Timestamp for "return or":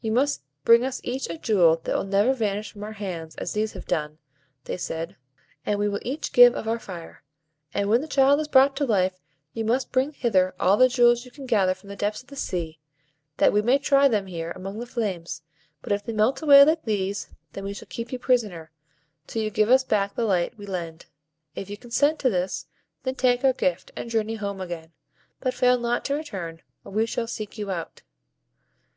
26.14-26.90